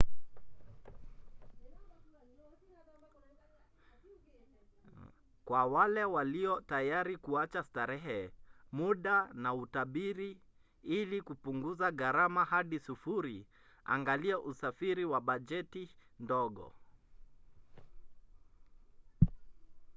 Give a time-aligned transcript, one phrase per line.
[5.45, 8.31] kwa wale walio tayari kuacha starehe
[8.71, 10.37] muda na utabiri
[10.83, 13.47] ili kupunguza garama hadi sufuri
[13.85, 16.73] angalia usafiri wa bajeti ndogo